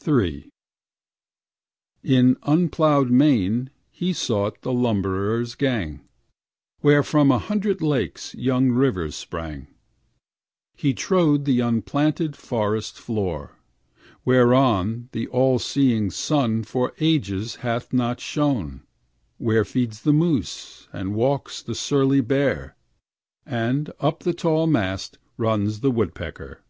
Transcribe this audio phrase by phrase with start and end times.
[0.00, 0.50] 3
[2.02, 6.00] In unploughed Maine he sought the lumberers' gang
[6.80, 9.68] Where from a hundred lakes young rivers sprang;
[10.74, 13.60] He trode the unplanted forest floor,
[14.24, 18.82] whereon The all seeing sun for ages hath not shone;
[19.38, 22.74] Where feeds the moose, and walks the surly bear,
[23.46, 26.64] And up the tall mast runs the woodpecker.